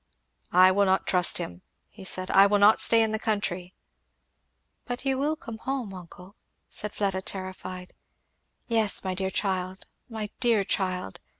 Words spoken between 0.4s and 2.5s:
"I will not trust him," he said, "I